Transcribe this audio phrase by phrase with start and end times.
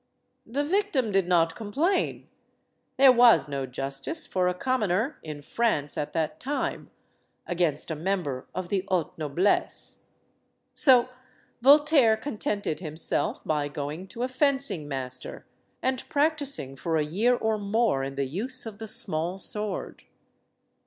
[0.47, 2.27] The victim did not complain.
[2.97, 6.89] There was no justice for a commoner, in France at that time,
[7.45, 10.05] against a member of the haute noblesse.
[10.73, 11.09] So
[11.61, 15.45] Voltaire contented himself by going to a fencing master
[15.83, 20.05] and practicing for a year or more in the use of the small sword.